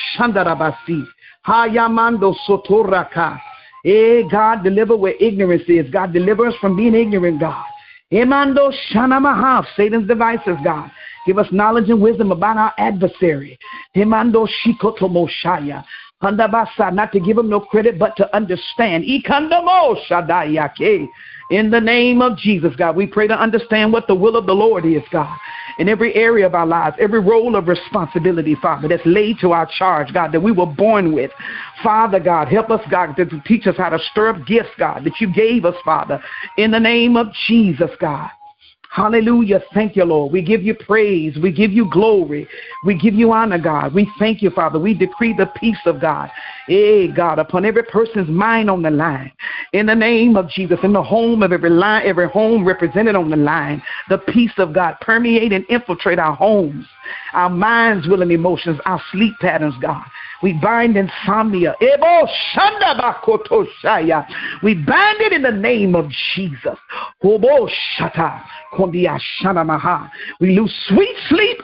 [3.83, 5.91] Hey, God, deliver where ignorance is.
[5.91, 7.65] God, deliver us from being ignorant, God.
[8.13, 10.91] Imando Shanamaha, Satan's devices, God.
[11.27, 13.59] Give us knowledge and wisdom about our adversary.
[13.95, 15.85] Imando Shikotomoshaya.
[16.23, 19.05] Handabasa, not to give him no credit, but to understand.
[19.05, 21.07] Ikandamo Shadayake.
[21.51, 24.55] In the name of Jesus, God, we pray to understand what the will of the
[24.55, 25.37] Lord is, God
[25.79, 29.67] in every area of our lives, every role of responsibility, Father, that's laid to our
[29.79, 31.31] charge, God, that we were born with.
[31.83, 35.21] Father, God, help us, God, to teach us how to stir up gifts, God, that
[35.21, 36.21] you gave us, Father,
[36.57, 38.31] in the name of Jesus, God.
[38.91, 39.63] Hallelujah.
[39.75, 40.33] Thank you, Lord.
[40.33, 41.37] We give you praise.
[41.43, 42.49] We give you glory.
[42.85, 43.95] We give you honor, God.
[43.95, 44.79] We thank you, Father.
[44.79, 46.31] We decree the peace of God.
[46.67, 49.31] Hey, God, upon every person's mind on the line.
[49.73, 53.31] In the name of Jesus, in the home of every line, every home represented on
[53.31, 56.87] the line, the peace of God permeate and infiltrate our homes,
[57.35, 60.05] our minds, will, and emotions, our sleep patterns, God.
[60.43, 61.75] We bind insomnia.
[61.81, 61.97] We
[64.75, 66.79] bind it in the name of Jesus.
[70.41, 71.59] We lose sweet sleep.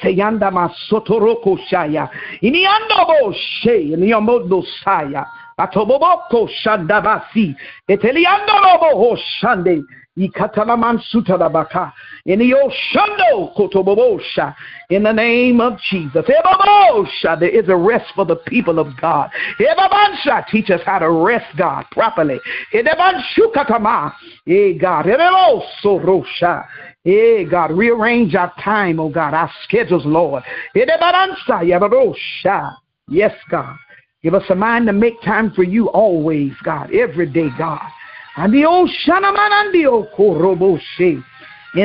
[0.00, 2.08] Seyanda masotoroko shaya.
[2.40, 3.94] Iniando bo she.
[3.94, 5.26] Iniamodo saya.
[5.58, 7.54] Atoboboko shandabasi.
[7.88, 9.82] Eteliando lobo shande.
[10.18, 11.92] Ikatalaman sutalabaka.
[12.26, 14.54] In the Oshando Kotobosha.
[14.90, 16.26] In the name of Jesus.
[16.26, 17.40] Ebabosha.
[17.40, 19.30] There is a rest for the people of God.
[19.58, 20.46] Ebabansha.
[20.48, 22.38] Teach us how to rest, God, properly.
[22.74, 24.12] Edebanshukatama.
[24.46, 25.06] Eh, God.
[25.06, 26.66] Edelosorosha.
[27.04, 30.44] Hey, God, rearrange our time, oh God, our schedules, Lord.
[33.08, 33.76] Yes, God.
[34.22, 37.88] Give us a mind to make time for you always, God, every day, God.
[38.36, 38.52] In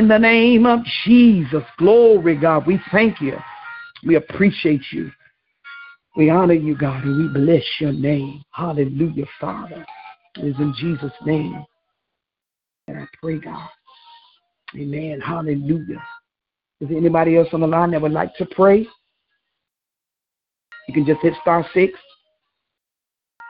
[0.08, 3.38] the name of Jesus, glory, God, we thank you.
[4.06, 5.12] We appreciate you.
[6.16, 8.44] We honor you, God, and we bless your name.
[8.52, 9.86] Hallelujah, Father.
[10.38, 11.66] It is in Jesus' name.
[12.88, 13.68] And I pray, God.
[14.76, 15.22] Amen.
[15.22, 16.04] Hallelujah.
[16.82, 18.88] Is there anybody else on the line that would like to pray?
[20.88, 21.94] You can just hit star six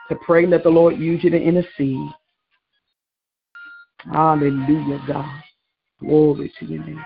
[0.08, 0.46] to pray.
[0.46, 2.10] Let the Lord use you to intercede.
[4.12, 5.42] Hallelujah, God.
[6.00, 7.04] Glory to your name.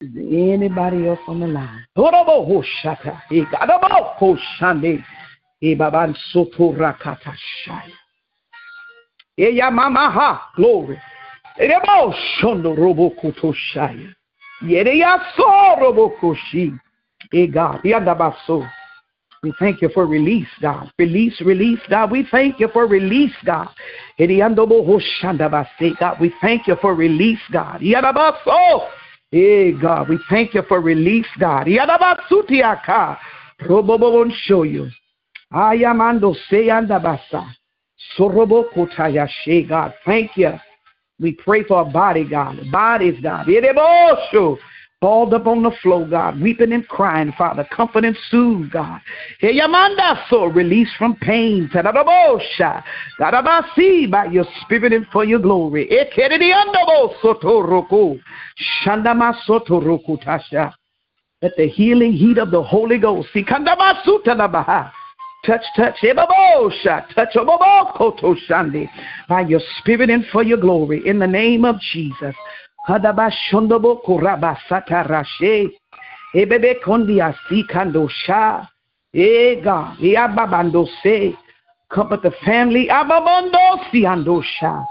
[0.00, 1.86] Is there anybody else on the line?
[10.56, 11.00] Glory.
[17.52, 18.81] God.
[19.42, 20.92] We thank you for release, God.
[21.00, 22.12] Release, release, God.
[22.12, 23.68] We thank you for release, God.
[24.16, 26.20] God.
[26.20, 27.80] We thank you for release, God.
[27.80, 28.88] Yadabaso.
[29.32, 31.66] Hey, God, we thank you for release, God.
[31.66, 33.18] Yadabasutiaka.
[33.62, 34.88] Robobo show you.
[35.52, 37.52] Ayamando seyandabasa.
[38.16, 39.92] Sorobokotayashe, God.
[40.04, 40.52] Thank you.
[41.18, 42.60] We pray for a body, God.
[42.70, 43.48] Bodies, God.
[43.48, 44.56] Edebosho.
[45.02, 49.00] Balled up on the floor, God, weeping and crying, Father, comfort and soothe, God.
[49.42, 51.68] Yamanda so release from pain.
[51.74, 52.84] Tadabosha.
[53.18, 55.88] Gadabasi by your spirit and for your glory.
[55.88, 58.16] Ekeredi andabo sotoroko.
[58.84, 60.72] Shandama sotoroku tasha.
[61.42, 63.28] Let the healing heat of the Holy Ghost.
[63.34, 64.92] Sikandamasuta nabaha.
[65.44, 65.96] Touch, touch,
[67.16, 67.36] touch,
[69.28, 72.36] by your spirit and for your glory, in the name of Jesus.
[72.88, 75.70] Hadabashondobo kurabasata rashe,
[76.34, 78.68] ebebe kondia sikandosha,
[79.14, 81.34] eh God, iababando se,
[81.88, 83.58] comfort the family, ababando
[83.90, 84.84] siandosha.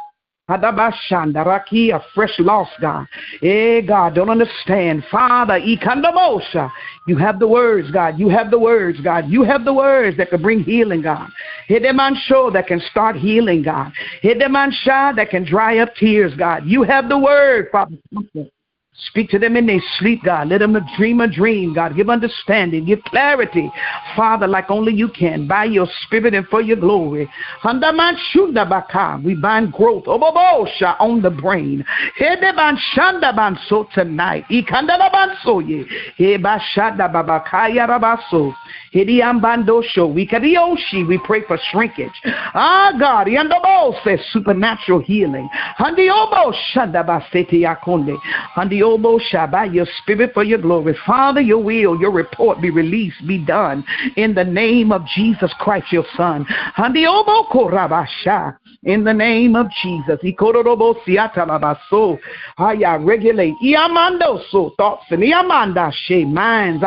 [0.49, 3.07] Hadabashandaraki, a fresh loss, God.
[3.41, 5.03] Eh, God, don't understand.
[5.09, 6.69] Father, ikandamosha.
[7.07, 8.19] You have the words, God.
[8.19, 9.29] You have the words, God.
[9.29, 11.29] You have the words that can bring healing, God.
[11.69, 13.91] Hideman show that can start healing, God.
[14.23, 16.65] Hideman shah that can dry up tears, God.
[16.65, 17.97] You have the word, Father.
[18.93, 20.49] Speak to them in their sleep, God.
[20.49, 21.95] Let them dream a dream, God.
[21.95, 23.71] Give understanding, give clarity,
[24.15, 27.29] Father, like only you can, by your spirit and for your glory.
[27.63, 27.79] We
[29.35, 31.85] bind growth Obobosha, on the brain.
[33.67, 34.45] So tonight.
[34.49, 34.61] We
[41.25, 42.21] pray for shrinkage.
[42.53, 43.27] Ah, God.
[44.03, 45.49] says supernatural healing.
[48.81, 50.95] Handiobo by your spirit for your glory.
[51.05, 53.83] Father, your will, your report be released, be done
[54.17, 56.45] in the name of Jesus Christ, your Son.
[58.83, 60.19] In the name of Jesus.
[63.01, 63.53] Regulate.
[64.77, 66.83] Thoughts and Iamanda she minds.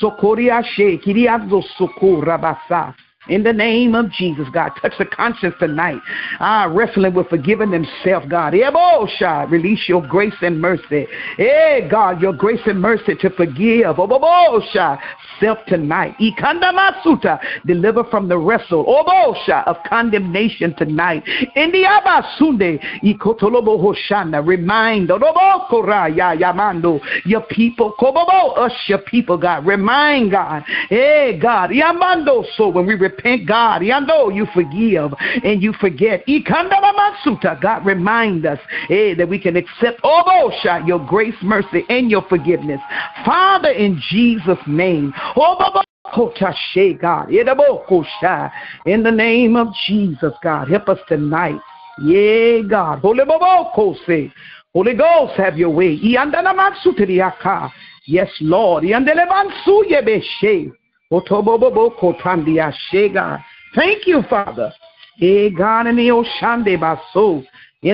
[0.00, 0.98] Sokoria she.
[1.04, 2.94] Kiriazo Sokorabasa.
[3.28, 6.00] In the name of Jesus, God, touch the conscience tonight.
[6.40, 8.54] Ah, wrestling with forgiving themselves, God.
[8.54, 11.06] Ebosha, release your grace and mercy.
[11.36, 13.96] Hey, God, your grace and mercy to forgive.
[13.96, 14.98] Obobosha,
[15.38, 16.16] self tonight.
[16.18, 18.86] Ikandamasuta, deliver from the wrestle.
[18.86, 21.22] Obosha of condemnation tonight.
[21.54, 27.92] Indiabasunde, ikotolobo hoshana, remind Odobokora ya yamando, your people.
[28.00, 29.66] Kobobo, us your people, God.
[29.66, 30.62] Remind God.
[30.88, 31.68] Hey, God.
[31.68, 35.12] Yamando, so when we repent, God, Yando, you forgive
[35.44, 36.24] and you forget.
[37.60, 38.58] God, remind us
[38.88, 42.80] hey, that we can accept Obosha, your grace, mercy, and your forgiveness.
[43.24, 45.12] Father, in Jesus' name.
[47.00, 47.28] God.
[48.86, 51.60] In the name of Jesus, God, help us tonight.
[52.02, 53.00] Yeah, God.
[54.72, 55.98] Holy Ghost, have your way.
[58.06, 58.84] Yes, Lord.
[63.74, 64.72] Thank you, Father.
[65.20, 65.54] In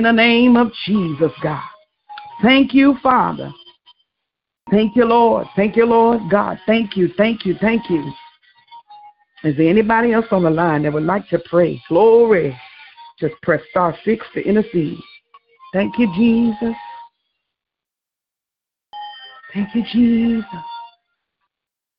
[0.02, 1.62] the name of Jesus, God.
[2.42, 3.50] Thank you, Father.
[4.70, 5.46] Thank you, Lord.
[5.56, 6.58] Thank you, Lord God.
[6.66, 8.12] Thank you, thank you, thank you.
[9.44, 11.80] Is there anybody else on the line that would like to pray?
[11.88, 12.56] Glory.
[13.20, 14.98] Just press star six to intercede.
[15.72, 16.74] Thank you, Jesus.
[19.54, 20.75] Thank you, Jesus.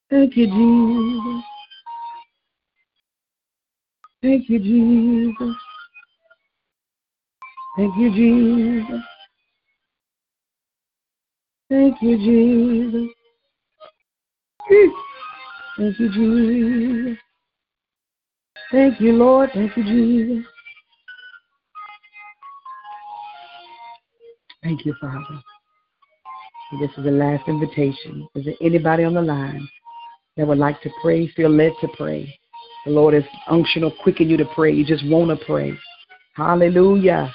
[0.09, 1.43] Thank you, Jesus.
[4.21, 5.55] Thank you, Jesus.
[7.75, 9.03] Thank you, Jesus.
[11.69, 13.09] Thank you, Jesus.
[15.77, 17.19] Thank you, Jesus.
[18.71, 19.49] Thank you, Lord.
[19.53, 20.45] Thank you, Jesus.
[24.63, 25.41] Thank you, Father.
[26.79, 28.27] This is the last invitation.
[28.35, 29.67] Is there anybody on the line
[30.37, 32.33] that would like to pray, feel led to pray?
[32.85, 34.71] The Lord is unction or quicken you to pray.
[34.71, 35.77] You just want to pray.
[36.35, 37.33] Hallelujah.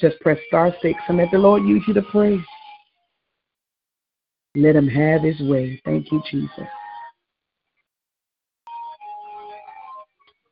[0.00, 2.38] Just press star six and let the Lord use you to pray.
[4.56, 5.80] Let him have his way.
[5.84, 6.66] Thank you, Jesus.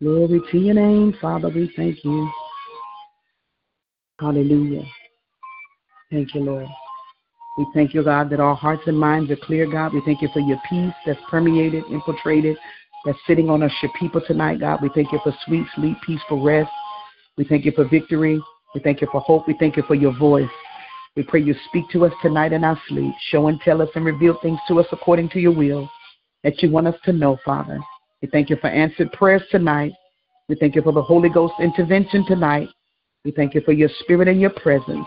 [0.00, 1.48] Glory to your name, Father.
[1.48, 2.30] We thank you.
[4.20, 4.84] Hallelujah.
[6.10, 6.66] Thank you, Lord.
[7.58, 9.92] We thank you, God, that our hearts and minds are clear, God.
[9.92, 12.56] We thank you for your peace that's permeated, infiltrated,
[13.04, 14.80] that's sitting on us, your people tonight, God.
[14.80, 16.70] We thank you for sweet sleep, peaceful rest.
[17.36, 18.40] We thank you for victory.
[18.76, 19.48] We thank you for hope.
[19.48, 20.48] We thank you for your voice.
[21.16, 23.12] We pray you speak to us tonight in our sleep.
[23.30, 25.90] Show and tell us and reveal things to us according to your will
[26.44, 27.80] that you want us to know, Father.
[28.22, 29.92] We thank you for answered prayers tonight.
[30.48, 32.68] We thank you for the Holy Ghost intervention tonight.
[33.24, 35.06] We thank you for your spirit and your presence.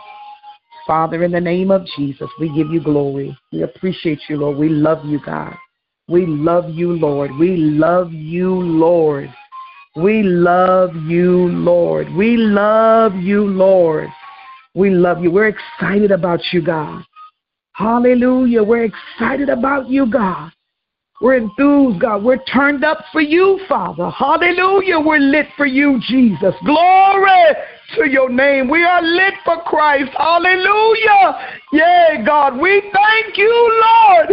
[0.91, 3.37] Father, in the name of Jesus, we give you glory.
[3.53, 4.57] We appreciate you, Lord.
[4.57, 5.55] We love you, God.
[6.09, 7.31] We love you, Lord.
[7.39, 9.33] We love you, Lord.
[9.95, 12.13] We love you, Lord.
[12.13, 14.09] We love you, Lord.
[14.75, 15.31] We love you.
[15.31, 17.05] We're excited about you, God.
[17.71, 18.61] Hallelujah.
[18.61, 20.51] We're excited about you, God.
[21.21, 22.23] We're enthused, God.
[22.23, 24.09] We're turned up for you, Father.
[24.09, 24.99] Hallelujah.
[24.99, 26.55] We're lit for you, Jesus.
[26.65, 27.45] Glory
[27.95, 28.67] to your name.
[28.67, 30.09] We are lit for Christ.
[30.17, 31.59] Hallelujah.
[31.73, 32.59] Yay, God.
[32.59, 34.29] We thank you, Lord.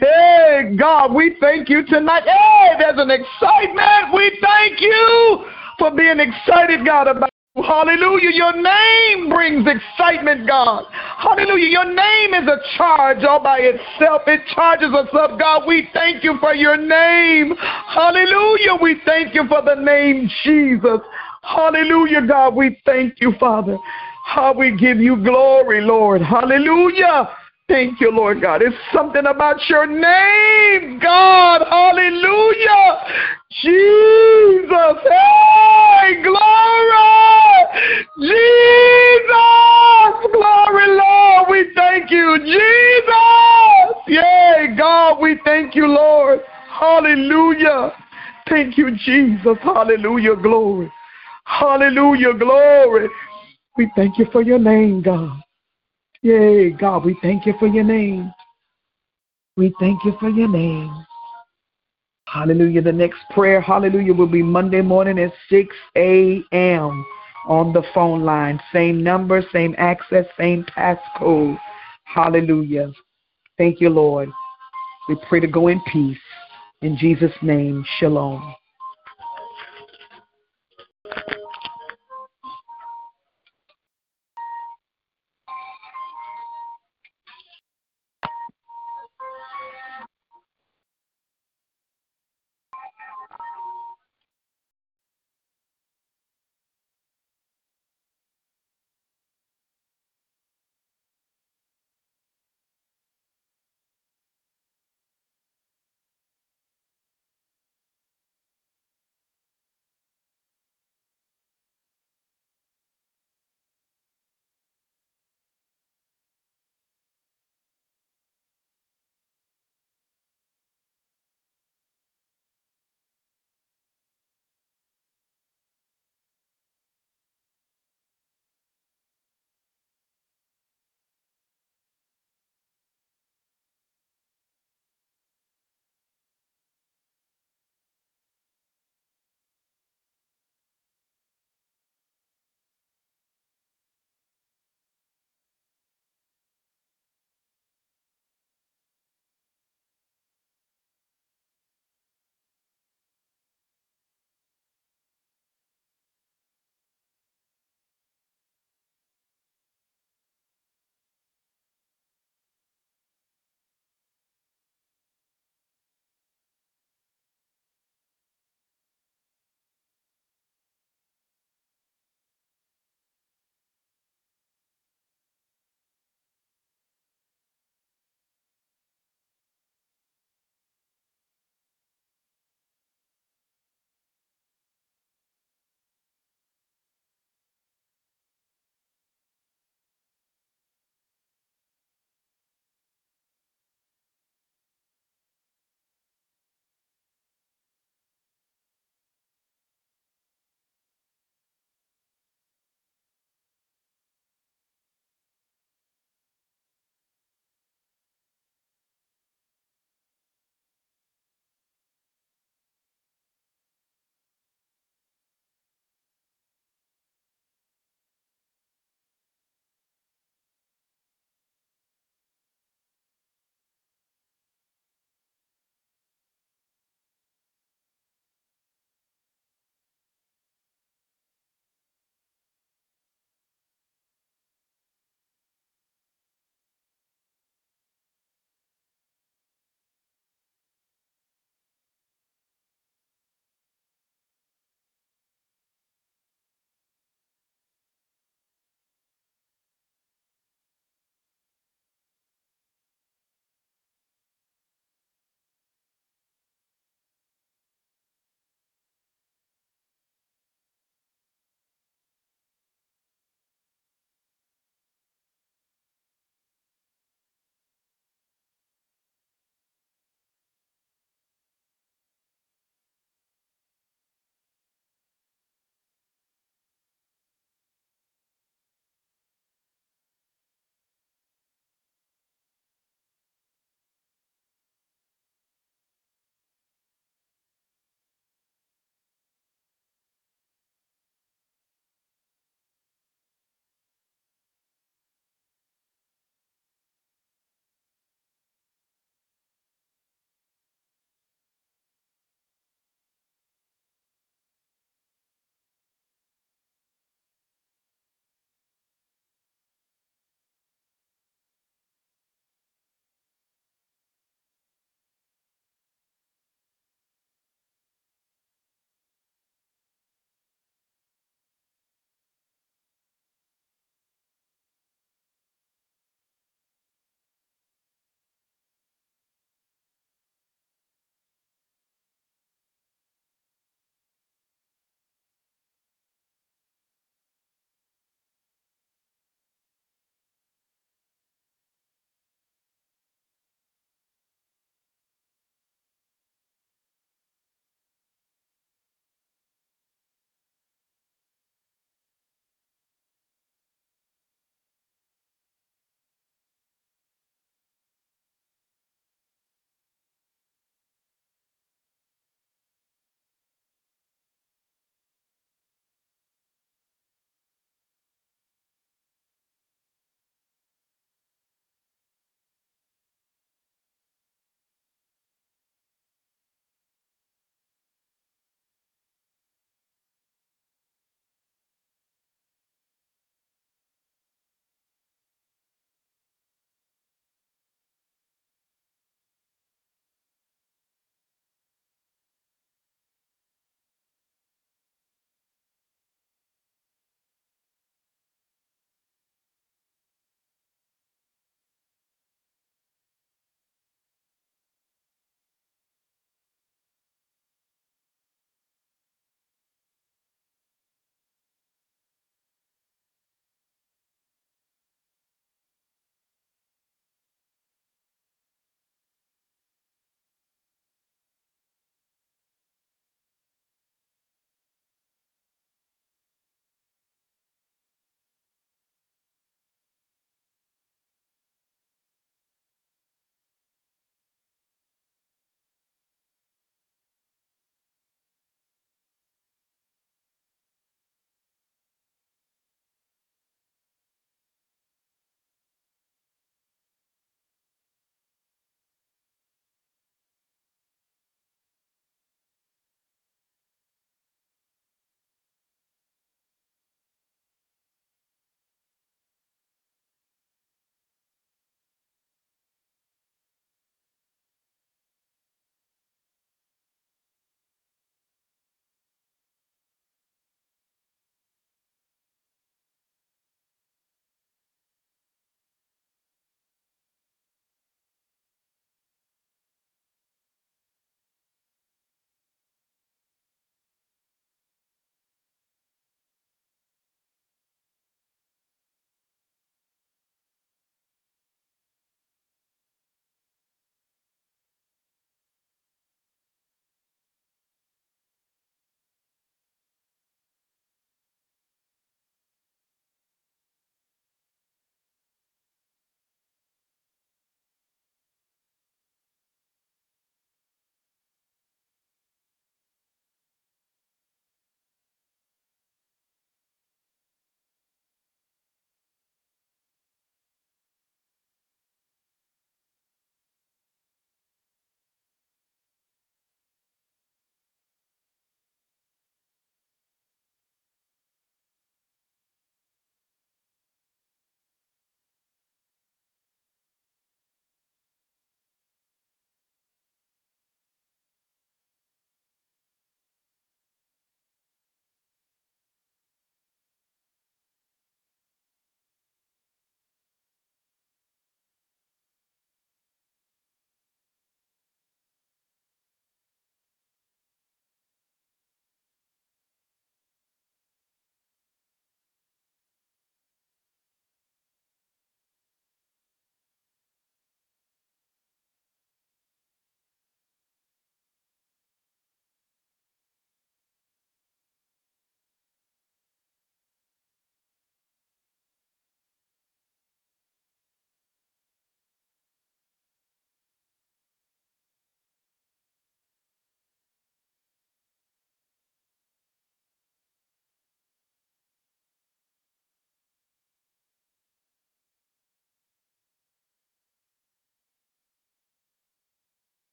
[0.00, 2.22] Hey, God, we thank you tonight.
[2.24, 4.14] Hey, there's an excitement.
[4.14, 5.44] We thank you
[5.78, 8.30] for being excited, God, about Hallelujah.
[8.32, 10.84] Your name brings excitement, God.
[11.18, 11.68] Hallelujah.
[11.68, 14.22] Your name is a charge all by itself.
[14.26, 15.66] It charges us up, God.
[15.66, 17.54] We thank you for your name.
[17.58, 18.78] Hallelujah.
[18.80, 21.00] We thank you for the name Jesus.
[21.42, 22.54] Hallelujah, God.
[22.54, 23.76] We thank you, Father.
[24.24, 26.22] How we give you glory, Lord.
[26.22, 27.28] Hallelujah.
[27.72, 28.60] Thank you, Lord God.
[28.60, 31.62] It's something about your name, God.
[31.70, 32.98] Hallelujah.
[33.62, 34.98] Jesus.
[35.08, 36.92] Hey, glory.
[38.20, 39.32] Jesus.
[40.34, 41.46] Glory, Lord.
[41.48, 42.36] We thank you.
[42.44, 43.96] Jesus.
[44.06, 45.18] Yay, God.
[45.18, 46.40] We thank you, Lord.
[46.68, 47.94] Hallelujah.
[48.50, 49.56] Thank you, Jesus.
[49.62, 50.36] Hallelujah.
[50.36, 50.92] Glory.
[51.46, 52.34] Hallelujah.
[52.34, 53.08] Glory.
[53.78, 55.40] We thank you for your name, God.
[56.22, 58.32] Yay, God, we thank you for your name.
[59.56, 61.04] We thank you for your name.
[62.28, 62.80] Hallelujah.
[62.80, 67.06] The next prayer, hallelujah, will be Monday morning at 6 a.m.
[67.46, 68.60] on the phone line.
[68.72, 71.58] Same number, same access, same passcode.
[72.04, 72.92] Hallelujah.
[73.58, 74.30] Thank you, Lord.
[75.08, 76.16] We pray to go in peace.
[76.82, 78.54] In Jesus' name, shalom.